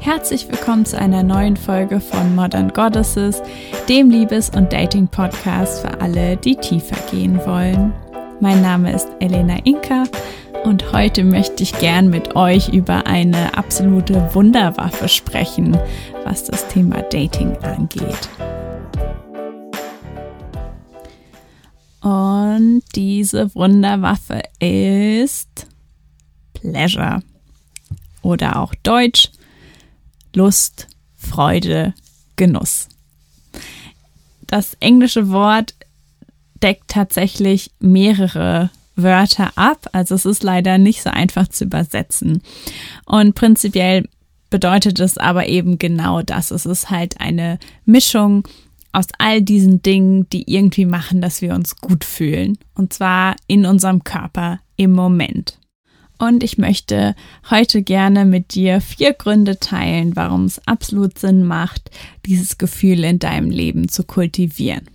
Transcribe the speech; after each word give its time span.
Herzlich 0.00 0.48
willkommen 0.48 0.84
zu 0.84 0.98
einer 0.98 1.22
neuen 1.22 1.56
Folge 1.56 2.00
von 2.00 2.34
Modern 2.34 2.72
Goddesses, 2.72 3.42
dem 3.88 4.10
Liebes- 4.10 4.50
und 4.50 4.72
Dating-Podcast 4.72 5.82
für 5.82 6.00
alle, 6.00 6.36
die 6.36 6.56
tiefer 6.56 6.96
gehen 7.10 7.38
wollen. 7.46 7.92
Mein 8.40 8.60
Name 8.60 8.92
ist 8.92 9.08
Elena 9.20 9.56
Inka 9.64 10.04
und 10.64 10.92
heute 10.92 11.22
möchte 11.22 11.62
ich 11.62 11.78
gern 11.78 12.10
mit 12.10 12.34
euch 12.34 12.68
über 12.70 13.06
eine 13.06 13.56
absolute 13.56 14.34
Wunderwaffe 14.34 15.08
sprechen, 15.08 15.78
was 16.24 16.44
das 16.44 16.66
Thema 16.68 17.02
Dating 17.02 17.56
angeht. 17.62 18.28
Und 22.56 22.82
diese 22.94 23.54
Wunderwaffe 23.54 24.40
ist 24.60 25.66
Pleasure 26.54 27.22
oder 28.22 28.58
auch 28.58 28.74
Deutsch 28.82 29.28
Lust, 30.34 30.86
Freude, 31.16 31.92
Genuss. 32.36 32.88
Das 34.46 34.72
englische 34.80 35.28
Wort 35.28 35.74
deckt 36.62 36.88
tatsächlich 36.88 37.72
mehrere 37.78 38.70
Wörter 38.94 39.52
ab, 39.56 39.90
also 39.92 40.14
es 40.14 40.24
ist 40.24 40.42
leider 40.42 40.78
nicht 40.78 41.02
so 41.02 41.10
einfach 41.10 41.48
zu 41.48 41.64
übersetzen. 41.64 42.42
Und 43.04 43.34
prinzipiell 43.34 44.08
bedeutet 44.48 44.98
es 44.98 45.18
aber 45.18 45.46
eben 45.46 45.76
genau 45.76 46.22
das. 46.22 46.50
Es 46.50 46.64
ist 46.64 46.88
halt 46.88 47.20
eine 47.20 47.58
Mischung 47.84 48.48
aus 48.96 49.08
all 49.18 49.42
diesen 49.42 49.82
Dingen, 49.82 50.26
die 50.30 50.50
irgendwie 50.50 50.86
machen, 50.86 51.20
dass 51.20 51.42
wir 51.42 51.54
uns 51.54 51.76
gut 51.76 52.02
fühlen. 52.02 52.56
Und 52.74 52.94
zwar 52.94 53.36
in 53.46 53.66
unserem 53.66 54.04
Körper 54.04 54.58
im 54.76 54.92
Moment. 54.92 55.58
Und 56.16 56.42
ich 56.42 56.56
möchte 56.56 57.14
heute 57.50 57.82
gerne 57.82 58.24
mit 58.24 58.54
dir 58.54 58.80
vier 58.80 59.12
Gründe 59.12 59.60
teilen, 59.60 60.16
warum 60.16 60.46
es 60.46 60.66
absolut 60.66 61.18
Sinn 61.18 61.44
macht, 61.44 61.90
dieses 62.24 62.56
Gefühl 62.56 63.04
in 63.04 63.18
deinem 63.18 63.50
Leben 63.50 63.90
zu 63.90 64.02
kultivieren. 64.02 64.88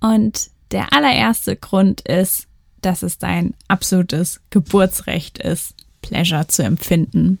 Und 0.00 0.48
der 0.70 0.94
allererste 0.94 1.56
Grund 1.56 2.00
ist, 2.00 2.46
dass 2.80 3.02
es 3.02 3.18
dein 3.18 3.52
absolutes 3.68 4.40
Geburtsrecht 4.48 5.36
ist, 5.36 5.74
Pleasure 6.00 6.46
zu 6.46 6.62
empfinden. 6.62 7.40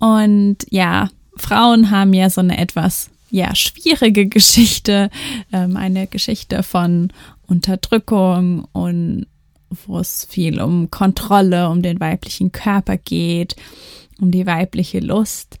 Und 0.00 0.56
ja, 0.70 1.08
Frauen 1.36 1.92
haben 1.92 2.12
ja 2.14 2.28
so 2.30 2.40
eine 2.40 2.58
etwas 2.58 3.10
ja 3.34 3.54
schwierige 3.54 4.26
Geschichte, 4.26 5.10
ähm, 5.52 5.76
eine 5.76 6.06
Geschichte 6.06 6.62
von 6.62 7.12
Unterdrückung 7.46 8.68
und 8.72 9.26
wo 9.86 9.98
es 9.98 10.24
viel 10.24 10.60
um 10.60 10.88
Kontrolle, 10.90 11.68
um 11.68 11.82
den 11.82 11.98
weiblichen 11.98 12.52
Körper 12.52 12.96
geht, 12.96 13.56
um 14.20 14.30
die 14.30 14.46
weibliche 14.46 15.00
Lust. 15.00 15.58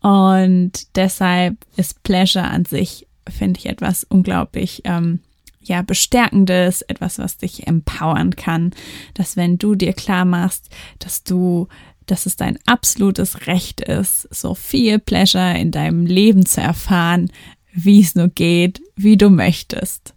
Und 0.00 0.96
deshalb 0.96 1.56
ist 1.76 2.02
Pleasure 2.02 2.44
an 2.44 2.66
sich, 2.66 3.06
finde 3.26 3.58
ich, 3.58 3.66
etwas 3.66 4.04
unglaublich, 4.04 4.82
ähm, 4.84 5.20
ja, 5.62 5.80
bestärkendes, 5.80 6.82
etwas, 6.82 7.18
was 7.18 7.38
dich 7.38 7.66
empowern 7.66 8.36
kann, 8.36 8.72
dass 9.14 9.36
wenn 9.36 9.56
du 9.56 9.74
dir 9.74 9.94
klar 9.94 10.26
machst, 10.26 10.68
dass 10.98 11.24
du, 11.24 11.68
dass 12.10 12.26
es 12.26 12.36
dein 12.36 12.58
absolutes 12.66 13.46
Recht 13.46 13.80
ist, 13.80 14.28
so 14.34 14.54
viel 14.54 14.98
Pleasure 14.98 15.58
in 15.58 15.70
deinem 15.70 16.06
Leben 16.06 16.46
zu 16.46 16.60
erfahren, 16.60 17.30
wie 17.72 18.00
es 18.00 18.14
nur 18.14 18.28
geht, 18.28 18.80
wie 18.96 19.16
du 19.16 19.30
möchtest. 19.30 20.14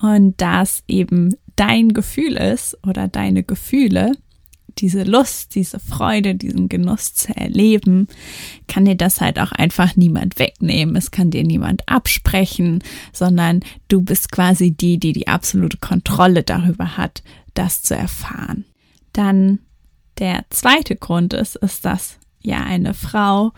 Und 0.00 0.40
das 0.40 0.82
eben 0.88 1.34
dein 1.56 1.90
Gefühl 1.90 2.36
ist 2.36 2.76
oder 2.86 3.08
deine 3.08 3.42
Gefühle, 3.42 4.12
diese 4.78 5.02
Lust, 5.02 5.54
diese 5.54 5.78
Freude, 5.78 6.34
diesen 6.34 6.68
Genuss 6.68 7.14
zu 7.14 7.36
erleben, 7.36 8.08
kann 8.66 8.84
dir 8.84 8.94
das 8.94 9.20
halt 9.20 9.38
auch 9.38 9.52
einfach 9.52 9.96
niemand 9.96 10.38
wegnehmen. 10.38 10.96
Es 10.96 11.10
kann 11.10 11.30
dir 11.30 11.44
niemand 11.44 11.88
absprechen, 11.88 12.82
sondern 13.12 13.60
du 13.88 14.00
bist 14.00 14.32
quasi 14.32 14.70
die, 14.70 14.98
die 14.98 15.12
die 15.12 15.28
absolute 15.28 15.78
Kontrolle 15.78 16.42
darüber 16.42 16.96
hat, 16.96 17.22
das 17.54 17.82
zu 17.82 17.94
erfahren. 17.94 18.64
Dann 19.12 19.58
der 20.20 20.44
zweite 20.50 20.96
Grund 20.96 21.34
ist, 21.34 21.56
ist, 21.56 21.84
dass 21.84 22.18
ja 22.42 22.58
eine 22.58 22.94
Frau, 22.94 23.52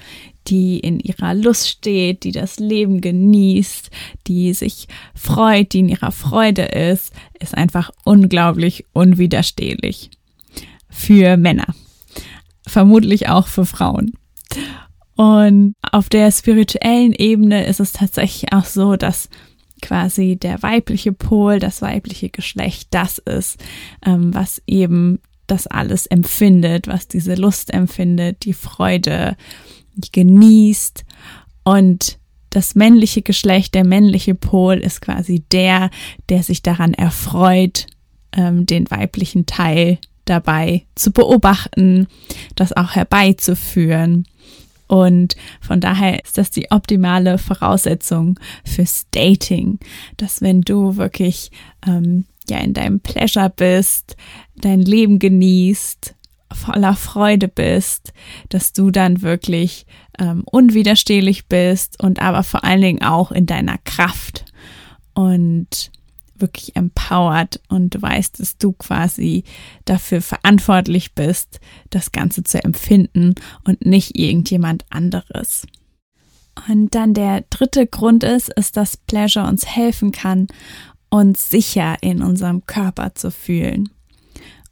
die 0.48 0.78
in 0.80 0.98
ihrer 0.98 1.34
Lust 1.34 1.68
steht, 1.68 2.24
die 2.24 2.32
das 2.32 2.58
Leben 2.58 3.00
genießt, 3.00 3.90
die 4.26 4.54
sich 4.54 4.88
freut, 5.14 5.72
die 5.72 5.80
in 5.80 5.88
ihrer 5.88 6.12
Freude 6.12 6.62
ist, 6.62 7.12
ist 7.38 7.56
einfach 7.56 7.90
unglaublich 8.04 8.86
unwiderstehlich. 8.92 10.10
Für 10.88 11.36
Männer. 11.36 11.74
Vermutlich 12.66 13.28
auch 13.28 13.46
für 13.46 13.66
Frauen. 13.66 14.12
Und 15.14 15.74
auf 15.82 16.08
der 16.08 16.30
spirituellen 16.32 17.12
Ebene 17.12 17.66
ist 17.66 17.80
es 17.80 17.92
tatsächlich 17.92 18.52
auch 18.52 18.64
so, 18.64 18.96
dass 18.96 19.28
quasi 19.80 20.36
der 20.36 20.62
weibliche 20.62 21.12
Pol, 21.12 21.58
das 21.58 21.82
weibliche 21.82 22.30
Geschlecht, 22.30 22.88
das 22.92 23.18
ist, 23.18 23.62
ähm, 24.04 24.32
was 24.32 24.62
eben 24.66 25.20
das 25.47 25.66
alles 25.66 26.06
empfindet, 26.06 26.86
was 26.86 27.08
diese 27.08 27.34
Lust 27.34 27.72
empfindet, 27.72 28.44
die 28.44 28.54
Freude, 28.54 29.36
genießt 30.12 31.04
und 31.64 32.19
das 32.50 32.75
männliche 32.75 33.22
Geschlecht, 33.22 33.75
der 33.75 33.84
männliche 33.84 34.34
Pol 34.34 34.76
ist 34.76 35.00
quasi 35.00 35.42
der, 35.52 35.91
der 36.28 36.42
sich 36.42 36.62
daran 36.62 36.92
erfreut, 36.94 37.86
ähm, 38.32 38.66
den 38.66 38.91
weiblichen 38.91 39.47
Teil 39.47 39.98
dabei 40.25 40.84
zu 40.94 41.12
beobachten, 41.12 42.08
das 42.54 42.72
auch 42.75 42.92
herbeizuführen. 42.92 44.26
Und 44.86 45.36
von 45.62 45.81
daher 45.81 46.22
ist 46.22 46.36
das 46.36 46.50
die 46.50 46.70
optimale 46.70 47.38
Voraussetzung 47.38 48.38
fürs 48.64 49.06
Dating, 49.12 49.78
dass 50.19 50.42
wenn 50.42 50.60
du 50.60 50.97
wirklich 50.97 51.50
ähm, 51.86 52.26
ja 52.50 52.58
in 52.58 52.75
deinem 52.75 53.00
Pleasure 53.00 53.50
bist, 53.50 54.16
dein 54.56 54.80
Leben 54.80 55.19
genießt, 55.19 56.14
voller 56.54 56.94
Freude 56.94 57.48
bist, 57.48 58.12
dass 58.48 58.72
du 58.72 58.91
dann 58.91 59.22
wirklich 59.22 59.86
ähm, 60.19 60.42
unwiderstehlich 60.44 61.47
bist 61.47 62.02
und 62.02 62.20
aber 62.20 62.42
vor 62.42 62.64
allen 62.64 62.82
Dingen 62.82 63.02
auch 63.02 63.32
in 63.32 63.47
deiner 63.47 63.78
Kraft 63.78 64.44
und 65.14 65.91
wirklich 66.42 66.76
empowered 66.76 67.60
und 67.69 67.94
du 67.94 68.02
weißt, 68.02 68.41
dass 68.41 68.58
du 68.58 68.72
quasi 68.72 69.44
dafür 69.84 70.20
verantwortlich 70.20 71.14
bist, 71.14 71.60
das 71.91 72.12
Ganze 72.12 72.42
zu 72.42 72.62
empfinden 72.62 73.34
und 73.64 73.86
nicht 73.86 74.19
irgendjemand 74.19 74.84
anderes. 74.91 75.66
Und 76.69 76.94
dann 76.94 77.14
der 77.14 77.44
dritte 77.48 77.86
Grund 77.86 78.25
ist, 78.25 78.52
ist, 78.52 78.76
dass 78.76 78.98
Pleasure 78.98 79.47
uns 79.47 79.64
helfen 79.64 80.12
kann, 80.12 80.48
uns 81.12 81.50
sicher 81.50 81.96
in 82.00 82.22
unserem 82.22 82.64
Körper 82.64 83.14
zu 83.14 83.30
fühlen. 83.30 83.90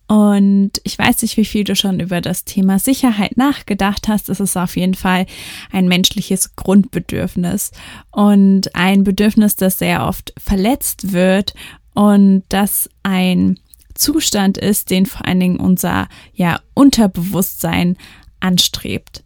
Und 0.09 0.73
ich 0.83 0.99
weiß 0.99 1.23
nicht, 1.23 1.37
wie 1.37 1.45
viel 1.45 1.65
du 1.65 1.77
schon 1.77 2.01
über 2.01 2.23
das 2.23 2.45
Thema 2.45 2.79
Sicherheit 2.79 3.37
nachgedacht 3.37 4.09
hast. 4.09 4.31
Es 4.31 4.41
ist 4.41 4.57
auf 4.57 4.77
jeden 4.77 4.95
Fall 4.95 5.27
ein 5.71 5.87
menschliches 5.87 6.57
Grundbedürfnis 6.57 7.73
und 8.11 8.75
ein 8.75 9.05
Bedürfnis, 9.05 9.55
das 9.55 9.79
sehr 9.79 10.07
oft 10.07 10.33
verletzt 10.37 11.13
wird 11.13 11.55
und 11.95 12.43
das 12.49 12.89
ein 13.03 13.61
Zustand 13.95 14.57
ist, 14.57 14.91
den 14.91 15.05
vor 15.05 15.27
allen 15.27 15.41
Dingen 15.41 15.61
unser 15.61 16.09
ja 16.33 16.59
Unterbewusstsein 16.73 17.99
anstrebt. 18.41 19.23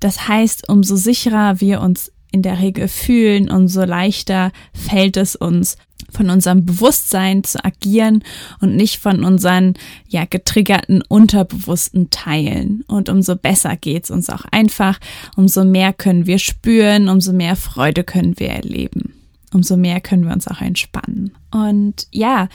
Das 0.00 0.26
heißt, 0.26 0.70
umso 0.70 0.96
sicherer 0.96 1.60
wir 1.60 1.82
uns 1.82 2.10
in 2.32 2.42
der 2.42 2.58
Regel 2.58 2.88
fühlen, 2.88 3.48
umso 3.48 3.84
leichter 3.84 4.50
fällt 4.72 5.16
es 5.16 5.36
uns, 5.36 5.76
von 6.14 6.30
unserem 6.30 6.64
Bewusstsein 6.64 7.44
zu 7.44 7.64
agieren 7.64 8.22
und 8.60 8.76
nicht 8.76 8.98
von 8.98 9.24
unseren 9.24 9.74
ja 10.08 10.24
getriggerten 10.24 11.02
unterbewussten 11.02 12.10
Teilen. 12.10 12.84
Und 12.86 13.08
umso 13.08 13.36
besser 13.36 13.76
geht's 13.76 14.10
uns 14.10 14.30
auch 14.30 14.44
einfach, 14.50 14.98
umso 15.36 15.64
mehr 15.64 15.92
können 15.92 16.26
wir 16.26 16.38
spüren, 16.38 17.08
umso 17.08 17.32
mehr 17.32 17.56
Freude 17.56 18.04
können 18.04 18.38
wir 18.38 18.50
erleben. 18.50 19.14
Umso 19.52 19.76
mehr 19.76 20.00
können 20.00 20.24
wir 20.24 20.32
uns 20.32 20.48
auch 20.48 20.60
entspannen. 20.60 21.32
Und 21.50 22.08
ja, 22.10 22.48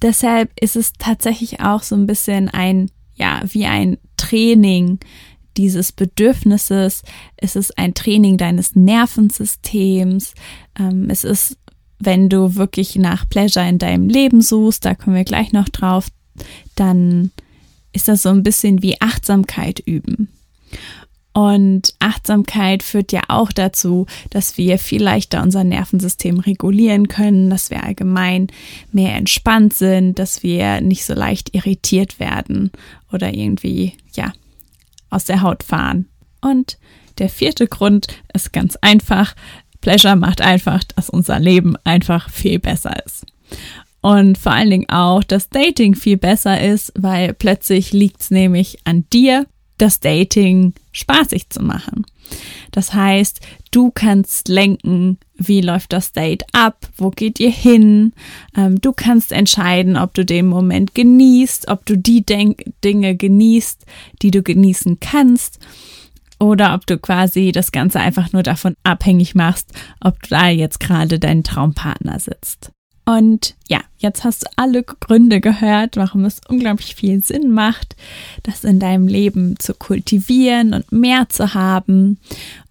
deshalb 0.00 0.50
ist 0.60 0.76
es 0.76 0.92
tatsächlich 0.98 1.60
auch 1.60 1.82
so 1.82 1.94
ein 1.94 2.06
bisschen 2.06 2.48
ein, 2.48 2.90
ja, 3.14 3.42
wie 3.44 3.66
ein 3.66 3.98
Training 4.16 5.00
dieses 5.56 5.92
Bedürfnisses. 5.92 7.02
Es 7.36 7.56
ist 7.56 7.76
ein 7.76 7.94
Training 7.94 8.38
deines 8.38 8.74
Nervensystems. 8.74 10.34
Ähm, 10.78 11.10
es 11.10 11.24
ist 11.24 11.58
wenn 12.00 12.28
du 12.28 12.56
wirklich 12.56 12.96
nach 12.96 13.28
Pleasure 13.28 13.68
in 13.68 13.78
deinem 13.78 14.08
Leben 14.08 14.40
suchst, 14.40 14.84
da 14.84 14.94
kommen 14.94 15.16
wir 15.16 15.24
gleich 15.24 15.52
noch 15.52 15.68
drauf, 15.68 16.08
dann 16.74 17.30
ist 17.92 18.08
das 18.08 18.22
so 18.22 18.30
ein 18.30 18.42
bisschen 18.42 18.82
wie 18.82 19.00
Achtsamkeit 19.00 19.80
üben. 19.80 20.28
Und 21.32 21.94
Achtsamkeit 22.00 22.82
führt 22.82 23.12
ja 23.12 23.22
auch 23.28 23.52
dazu, 23.52 24.06
dass 24.30 24.58
wir 24.58 24.78
viel 24.78 25.02
leichter 25.02 25.42
unser 25.42 25.62
Nervensystem 25.62 26.40
regulieren 26.40 27.06
können, 27.06 27.50
dass 27.50 27.70
wir 27.70 27.84
allgemein 27.84 28.48
mehr 28.90 29.14
entspannt 29.14 29.74
sind, 29.74 30.18
dass 30.18 30.42
wir 30.42 30.80
nicht 30.80 31.04
so 31.04 31.14
leicht 31.14 31.54
irritiert 31.54 32.18
werden 32.18 32.72
oder 33.12 33.32
irgendwie, 33.32 33.92
ja, 34.12 34.32
aus 35.08 35.24
der 35.24 35.42
Haut 35.42 35.62
fahren. 35.62 36.06
Und 36.40 36.78
der 37.18 37.28
vierte 37.28 37.68
Grund 37.68 38.08
ist 38.32 38.52
ganz 38.52 38.76
einfach. 38.76 39.36
Pleasure 39.80 40.16
macht 40.16 40.40
einfach, 40.40 40.82
dass 40.84 41.10
unser 41.10 41.38
Leben 41.38 41.76
einfach 41.84 42.30
viel 42.30 42.58
besser 42.58 42.94
ist. 43.04 43.26
Und 44.02 44.38
vor 44.38 44.52
allen 44.52 44.70
Dingen 44.70 44.88
auch, 44.88 45.22
dass 45.22 45.50
Dating 45.50 45.94
viel 45.94 46.16
besser 46.16 46.60
ist, 46.60 46.92
weil 46.96 47.34
plötzlich 47.34 47.92
liegt 47.92 48.22
es 48.22 48.30
nämlich 48.30 48.78
an 48.84 49.04
dir, 49.12 49.46
das 49.76 50.00
Dating 50.00 50.74
spaßig 50.92 51.50
zu 51.50 51.62
machen. 51.62 52.04
Das 52.70 52.94
heißt, 52.94 53.40
du 53.70 53.90
kannst 53.90 54.48
lenken, 54.48 55.18
wie 55.36 55.60
läuft 55.60 55.92
das 55.92 56.12
Date 56.12 56.44
ab, 56.52 56.86
wo 56.96 57.10
geht 57.10 57.40
ihr 57.40 57.50
hin. 57.50 58.12
Ähm, 58.56 58.80
du 58.80 58.92
kannst 58.92 59.32
entscheiden, 59.32 59.96
ob 59.96 60.14
du 60.14 60.24
den 60.24 60.46
Moment 60.46 60.94
genießt, 60.94 61.68
ob 61.68 61.86
du 61.86 61.96
die 61.96 62.24
Dinge 62.24 63.16
genießt, 63.16 63.84
die 64.22 64.30
du 64.30 64.42
genießen 64.42 65.00
kannst. 65.00 65.58
Oder 66.40 66.74
ob 66.74 66.86
du 66.86 66.98
quasi 66.98 67.52
das 67.52 67.70
Ganze 67.70 68.00
einfach 68.00 68.32
nur 68.32 68.42
davon 68.42 68.74
abhängig 68.82 69.34
machst, 69.34 69.72
ob 70.00 70.16
da 70.28 70.48
jetzt 70.48 70.80
gerade 70.80 71.18
dein 71.18 71.44
Traumpartner 71.44 72.18
sitzt. 72.18 72.72
Und 73.04 73.56
ja, 73.68 73.80
jetzt 73.98 74.24
hast 74.24 74.44
du 74.44 74.46
alle 74.56 74.82
Gründe 74.82 75.40
gehört, 75.40 75.96
warum 75.96 76.24
es 76.24 76.40
unglaublich 76.48 76.94
viel 76.94 77.22
Sinn 77.22 77.50
macht, 77.50 77.96
das 78.42 78.64
in 78.64 78.78
deinem 78.78 79.06
Leben 79.06 79.58
zu 79.58 79.74
kultivieren 79.74 80.74
und 80.74 80.92
mehr 80.92 81.28
zu 81.28 81.54
haben. 81.54 82.18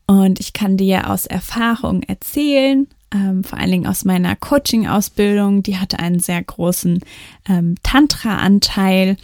Und 0.07 0.39
ich 0.39 0.53
kann 0.53 0.77
dir 0.77 1.09
aus 1.09 1.25
Erfahrung 1.25 2.03
erzählen, 2.03 2.87
ähm, 3.11 3.43
vor 3.43 3.59
allen 3.59 3.71
Dingen 3.71 3.87
aus 3.87 4.05
meiner 4.05 4.35
Coaching-Ausbildung, 4.35 5.63
die 5.63 5.77
hatte 5.77 5.99
einen 5.99 6.19
sehr 6.19 6.41
großen 6.41 7.01
ähm, 7.47 7.75
Tantra-Anteil. 7.83 9.17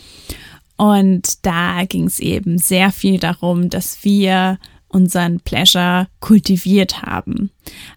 Und 0.77 1.45
da 1.45 1.85
ging 1.85 2.05
es 2.05 2.19
eben 2.19 2.57
sehr 2.57 2.91
viel 2.91 3.19
darum, 3.19 3.69
dass 3.69 4.03
wir 4.03 4.59
unseren 4.95 5.41
Pleasure 5.41 6.07
kultiviert 6.21 7.01
haben. 7.01 7.51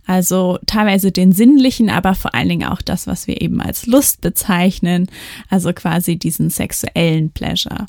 Also 0.05 0.59
teilweise 0.67 1.13
den 1.13 1.31
sinnlichen, 1.31 1.91
aber 1.91 2.17
vor 2.17 2.35
allen 2.35 2.49
Dingen 2.49 2.69
auch 2.69 2.83
das, 2.83 3.07
was 3.07 3.29
wir 3.29 3.41
eben 3.41 3.61
als 3.61 3.87
Lust 3.87 4.21
bezeichnen, 4.21 5.07
also 5.49 5.73
quasi 5.73 6.17
diesen 6.17 6.51
sexuellen 6.51 7.31
Pleasure. 7.31 7.87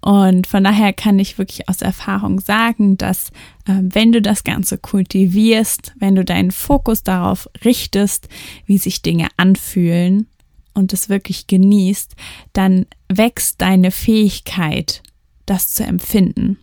Und 0.00 0.46
von 0.46 0.62
daher 0.62 0.92
kann 0.92 1.18
ich 1.18 1.36
wirklich 1.36 1.68
aus 1.68 1.82
Erfahrung 1.82 2.38
sagen, 2.40 2.96
dass 2.96 3.30
äh, 3.66 3.74
wenn 3.80 4.12
du 4.12 4.22
das 4.22 4.44
Ganze 4.44 4.78
kultivierst, 4.78 5.92
wenn 5.98 6.14
du 6.14 6.24
deinen 6.24 6.52
Fokus 6.52 7.02
darauf 7.02 7.48
richtest, 7.64 8.28
wie 8.66 8.78
sich 8.78 9.02
Dinge 9.02 9.28
anfühlen 9.36 10.28
und 10.74 10.92
es 10.92 11.08
wirklich 11.08 11.46
genießt, 11.46 12.14
dann 12.52 12.86
wächst 13.08 13.60
deine 13.60 13.90
Fähigkeit, 13.90 15.02
das 15.46 15.72
zu 15.72 15.84
empfinden. 15.84 16.58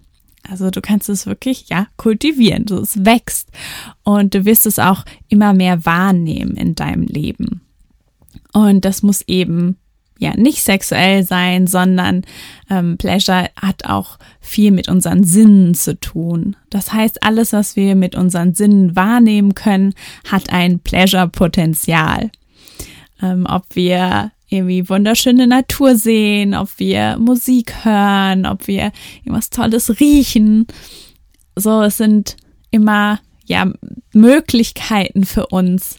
Also 0.50 0.70
du 0.70 0.82
kannst 0.82 1.10
es 1.10 1.26
wirklich, 1.26 1.70
ja, 1.70 1.88
kultivieren. 1.98 2.68
So, 2.68 2.80
es 2.80 3.06
wächst 3.06 3.50
und 4.04 4.34
du 4.34 4.46
wirst 4.46 4.66
es 4.66 4.80
auch 4.80 5.06
immer 5.30 5.54
mehr 5.54 5.86
wahrnehmen 5.86 6.58
in 6.58 6.76
deinem 6.76 7.04
Leben. 7.04 7.62
Und 8.54 8.86
das 8.86 9.04
muss 9.04 9.22
eben 9.28 9.78
ja 10.22 10.36
nicht 10.36 10.62
sexuell 10.62 11.24
sein, 11.24 11.68
sondern 11.68 12.24
ähm, 12.70 12.98
Pleasure 12.98 13.50
hat 13.56 13.86
auch 13.86 14.20
viel 14.40 14.72
mit 14.72 14.88
unseren 14.88 15.24
Sinnen 15.24 15.74
zu 15.74 16.00
tun. 16.00 16.56
Das 16.70 16.94
heißt, 16.94 17.24
alles, 17.24 17.54
was 17.54 17.76
wir 17.76 17.96
mit 17.96 18.16
unseren 18.16 18.54
Sinnen 18.54 18.96
wahrnehmen 18.96 19.56
können, 19.56 19.94
hat 20.30 20.52
ein 20.52 20.80
Pleasure-Potenzial. 20.80 22.30
Ähm, 23.22 23.46
ob 23.48 23.64
wir 23.76 24.32
irgendwie 24.50 24.90
wunderschöne 24.90 25.48
Natur 25.48 25.96
sehen, 25.96 26.54
ob 26.54 26.70
wir 26.78 27.18
Musik 27.18 27.86
hören, 27.86 28.46
ob 28.46 28.68
wir 28.68 28.92
irgendwas 29.24 29.50
Tolles 29.50 30.00
riechen. 30.00 30.68
So, 31.56 31.84
es 31.84 31.98
sind 31.98 32.36
immer 32.70 33.20
ja 33.46 33.72
Möglichkeiten 34.14 35.26
für 35.26 35.48
uns, 35.48 35.98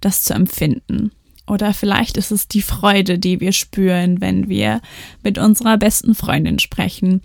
das 0.00 0.22
zu 0.22 0.34
empfinden. 0.34 1.12
Oder 1.46 1.74
vielleicht 1.74 2.16
ist 2.16 2.30
es 2.30 2.48
die 2.48 2.62
Freude, 2.62 3.18
die 3.18 3.40
wir 3.40 3.52
spüren, 3.52 4.20
wenn 4.20 4.48
wir 4.48 4.80
mit 5.22 5.38
unserer 5.38 5.76
besten 5.76 6.14
Freundin 6.14 6.58
sprechen, 6.58 7.20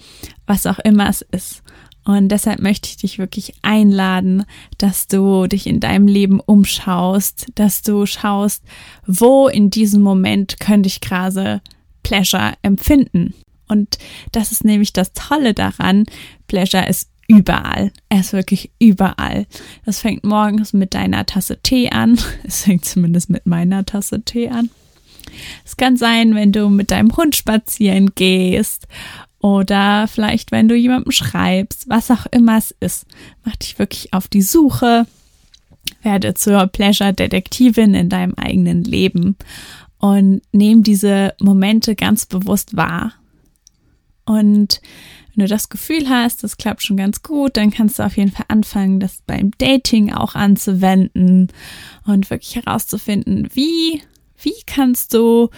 was 0.45 0.66
auch 0.66 0.80
immer 0.80 1.10
es 1.10 1.22
ist. 1.22 1.63
Und 2.10 2.30
deshalb 2.30 2.60
möchte 2.60 2.90
ich 2.90 2.98
dich 2.98 3.20
wirklich 3.20 3.54
einladen, 3.62 4.46
dass 4.80 5.06
du 5.06 5.46
dich 5.46 5.68
in 5.68 5.80
deinem 5.80 6.08
Leben 6.08 6.40
umschaust, 6.40 7.46
dass 7.54 7.84
du 7.84 8.08
schaust, 8.08 8.64
wo 9.06 9.48
in 9.48 9.70
diesem 9.70 10.02
Moment 10.02 10.60
könnte 10.60 10.88
ich 10.88 11.02
gerade 11.02 11.62
Pleasure 12.02 12.54
empfinden. 12.64 13.36
Und 13.68 14.00
das 14.32 14.52
ist 14.52 14.66
nämlich 14.66 14.92
das 14.92 15.14
Tolle 15.14 15.54
daran. 15.54 16.06
Pleasure 16.48 16.90
ist 16.90 17.12
überall. 17.28 17.92
Er 18.10 18.22
ist 18.22 18.34
wirklich 18.34 18.72
überall. 18.80 19.46
Das 19.86 20.00
fängt 20.00 20.24
morgens 20.24 20.74
mit 20.74 20.96
deiner 20.96 21.28
Tasse 21.28 21.60
Tee 21.62 21.92
an. 21.92 22.18
Es 22.44 22.64
fängt 22.64 22.86
zumindest 22.86 23.30
mit 23.30 23.46
meiner 23.46 23.86
Tasse 23.86 24.24
Tee 24.24 24.50
an. 24.50 24.72
Es 25.64 25.78
kann 25.78 25.96
sein, 25.96 26.34
wenn 26.34 26.52
du 26.52 26.70
mit 26.70 26.90
deinem 26.90 27.16
Hund 27.16 27.36
spazieren 27.36 28.14
gehst 28.16 28.88
oder 29.42 30.08
vielleicht, 30.08 30.52
wenn 30.52 30.68
du 30.68 30.76
jemandem 30.76 31.12
schreibst, 31.12 31.90
was 31.90 32.12
auch 32.12 32.26
immer 32.32 32.58
es 32.58 32.76
ist. 32.80 33.06
Mach 33.46 33.56
dich 33.56 33.80
wirklich 33.80 34.14
auf 34.14 34.28
die 34.28 34.42
Suche, 34.42 35.06
werde 36.02 36.34
zur 36.34 36.68
Pleasure-Detektivin 36.68 37.94
in 37.94 38.10
deinem 38.10 38.34
eigenen 38.36 38.84
Leben 38.84 39.38
und 39.98 40.42
nimm 40.52 40.84
diese 40.84 41.34
Momente 41.40 41.96
ganz 41.96 42.26
bewusst 42.26 42.76
wahr. 42.76 43.14
Und 44.26 44.82
wenn 45.34 45.46
du 45.46 45.48
das 45.48 45.70
Gefühl 45.70 46.10
hast, 46.10 46.44
das 46.44 46.58
klappt 46.58 46.84
schon 46.84 46.98
ganz 46.98 47.24
gut, 47.24 47.58
dann 47.58 47.72
kannst 47.72 48.00
du 48.00 48.04
auf 48.04 48.18
jeden 48.18 48.32
Fall 48.32 48.46
anfangen, 48.50 49.00
das 49.00 49.24
beim 49.26 49.52
Dating 49.58 50.12
auch 50.12 50.36
anzuwenden 50.36 51.48
und 52.06 52.30
wirklich 52.30 52.56
herauszufinden, 52.58 53.48
wie, 53.54 54.02
wie 54.42 54.56
kannst 54.66 55.14
du 55.14 55.50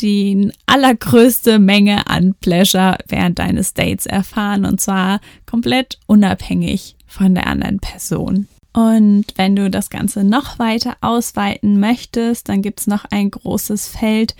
die 0.00 0.50
allergrößte 0.66 1.58
Menge 1.58 2.06
an 2.06 2.34
Pleasure 2.40 2.98
während 3.08 3.38
deines 3.38 3.74
Dates 3.74 4.06
erfahren 4.06 4.64
und 4.64 4.80
zwar 4.80 5.20
komplett 5.46 5.98
unabhängig 6.06 6.96
von 7.06 7.34
der 7.34 7.46
anderen 7.46 7.80
Person. 7.80 8.48
Und 8.72 9.24
wenn 9.36 9.56
du 9.56 9.70
das 9.70 9.90
Ganze 9.90 10.24
noch 10.24 10.58
weiter 10.58 10.96
ausweiten 11.00 11.80
möchtest, 11.80 12.48
dann 12.48 12.62
gibt 12.62 12.80
es 12.80 12.86
noch 12.86 13.04
ein 13.10 13.30
großes 13.30 13.88
Feld 13.88 14.36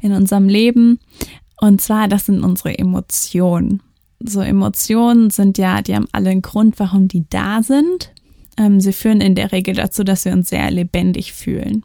in 0.00 0.12
unserem 0.12 0.48
Leben 0.48 1.00
und 1.60 1.80
zwar 1.80 2.08
das 2.08 2.26
sind 2.26 2.42
unsere 2.42 2.78
Emotionen. 2.78 3.82
So 4.20 4.40
Emotionen 4.40 5.30
sind 5.30 5.58
ja, 5.58 5.82
die 5.82 5.94
haben 5.94 6.08
alle 6.12 6.30
einen 6.30 6.42
Grund, 6.42 6.78
warum 6.78 7.08
die 7.08 7.24
da 7.28 7.62
sind. 7.62 8.12
Ähm, 8.56 8.80
sie 8.80 8.92
führen 8.92 9.20
in 9.20 9.34
der 9.34 9.52
Regel 9.52 9.74
dazu, 9.74 10.04
dass 10.04 10.24
wir 10.24 10.32
uns 10.32 10.50
sehr 10.50 10.70
lebendig 10.70 11.32
fühlen. 11.32 11.84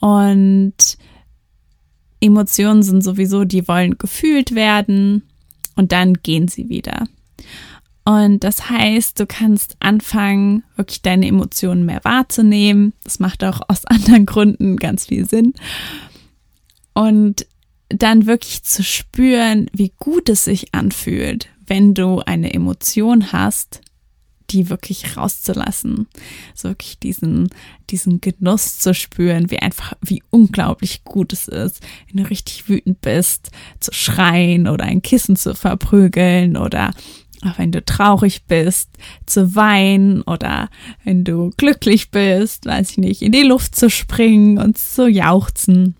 Und 0.00 0.98
Emotionen 2.22 2.82
sind 2.82 3.02
sowieso, 3.02 3.44
die 3.44 3.66
wollen 3.68 3.98
gefühlt 3.98 4.54
werden 4.54 5.22
und 5.74 5.92
dann 5.92 6.14
gehen 6.14 6.48
sie 6.48 6.68
wieder. 6.68 7.06
Und 8.04 8.42
das 8.42 8.68
heißt, 8.68 9.18
du 9.20 9.26
kannst 9.26 9.76
anfangen, 9.80 10.64
wirklich 10.76 11.02
deine 11.02 11.26
Emotionen 11.26 11.84
mehr 11.84 12.00
wahrzunehmen. 12.02 12.94
Das 13.04 13.20
macht 13.20 13.44
auch 13.44 13.60
aus 13.68 13.84
anderen 13.86 14.26
Gründen 14.26 14.76
ganz 14.76 15.06
viel 15.06 15.28
Sinn. 15.28 15.54
Und 16.94 17.46
dann 17.88 18.26
wirklich 18.26 18.64
zu 18.64 18.82
spüren, 18.82 19.68
wie 19.72 19.92
gut 19.98 20.28
es 20.28 20.44
sich 20.44 20.74
anfühlt, 20.74 21.48
wenn 21.66 21.94
du 21.94 22.20
eine 22.20 22.54
Emotion 22.54 23.32
hast, 23.32 23.82
die 24.52 24.70
wirklich 24.70 25.16
rauszulassen. 25.16 26.06
So 26.54 26.68
wirklich 26.68 26.98
diesen, 26.98 27.50
diesen 27.90 28.20
Genuss 28.20 28.78
zu 28.78 28.94
spüren, 28.94 29.50
wie 29.50 29.58
einfach, 29.58 29.94
wie 30.00 30.22
unglaublich 30.30 31.04
gut 31.04 31.32
es 31.32 31.48
ist, 31.48 31.80
wenn 32.08 32.22
du 32.22 32.30
richtig 32.30 32.68
wütend 32.68 33.00
bist, 33.00 33.50
zu 33.80 33.92
schreien 33.92 34.68
oder 34.68 34.84
ein 34.84 35.02
Kissen 35.02 35.36
zu 35.36 35.54
verprügeln 35.54 36.56
oder 36.56 36.90
auch 37.44 37.58
wenn 37.58 37.72
du 37.72 37.84
traurig 37.84 38.44
bist, 38.46 38.90
zu 39.26 39.54
weinen 39.54 40.22
oder 40.22 40.68
wenn 41.04 41.24
du 41.24 41.50
glücklich 41.56 42.10
bist, 42.10 42.66
weiß 42.66 42.92
ich 42.92 42.98
nicht, 42.98 43.22
in 43.22 43.32
die 43.32 43.42
Luft 43.42 43.74
zu 43.74 43.90
springen 43.90 44.58
und 44.58 44.78
zu 44.78 45.08
jauchzen 45.08 45.96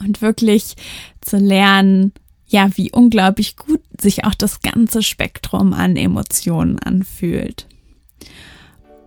und 0.00 0.22
wirklich 0.22 0.74
zu 1.20 1.36
lernen, 1.36 2.12
ja, 2.50 2.68
wie 2.74 2.90
unglaublich 2.90 3.56
gut 3.56 3.80
sich 3.98 4.24
auch 4.24 4.34
das 4.34 4.60
ganze 4.60 5.02
Spektrum 5.02 5.72
an 5.72 5.96
Emotionen 5.96 6.78
anfühlt. 6.80 7.66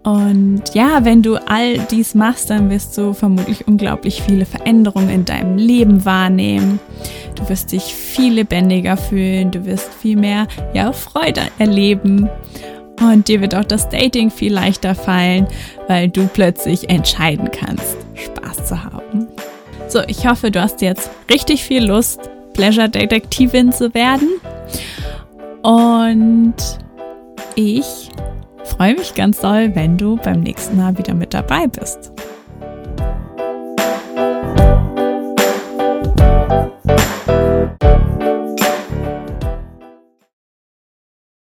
Und 0.04 0.64
ja, 0.74 1.06
wenn 1.06 1.22
du 1.22 1.36
all 1.36 1.78
dies 1.92 2.14
machst, 2.16 2.50
dann 2.50 2.70
wirst 2.70 2.98
du 2.98 3.14
vermutlich 3.14 3.68
unglaublich 3.68 4.22
viele 4.22 4.46
Veränderungen 4.46 5.10
in 5.10 5.26
deinem 5.26 5.58
Leben 5.58 6.04
wahrnehmen. 6.04 6.80
Du 7.36 7.48
wirst 7.48 7.72
dich 7.72 7.84
viel 7.84 8.34
lebendiger 8.34 8.98
fühlen, 8.98 9.52
du 9.52 9.66
wirst 9.66 9.94
viel 9.94 10.18
mehr 10.18 10.48
ja, 10.74 10.92
Freude 10.92 11.44
erleben. 11.58 12.30
Und 13.02 13.28
dir 13.28 13.42
wird 13.42 13.56
auch 13.56 13.64
das 13.64 13.90
Dating 13.90 14.30
viel 14.30 14.54
leichter 14.54 14.94
fallen, 14.96 15.48
weil 15.88 16.10
du 16.10 16.28
plötzlich 16.28 16.90
entscheiden 16.90 17.50
kannst, 17.52 17.98
Spaß 18.16 18.68
zu 18.68 18.84
haben. 18.84 19.28
So, 19.88 20.02
ich 20.08 20.28
hoffe, 20.28 20.52
du 20.52 20.62
hast 20.62 20.82
jetzt 20.82 21.10
richtig 21.30 21.64
viel 21.64 21.86
Lust, 21.86 22.20
Pleasure-Detektivin 22.54 23.72
zu 23.72 23.94
werden. 23.94 24.30
Und 25.62 26.56
ich 27.56 28.10
freue 28.64 28.96
mich 28.96 29.14
ganz 29.14 29.42
doll, 29.42 29.76
wenn 29.76 29.98
du 29.98 30.16
beim 30.18 30.42
nächsten 30.42 30.78
Mal 30.78 30.98
wieder 30.98 31.14
mit 31.14 31.34
dabei 31.34 31.68
bist. 31.68 32.13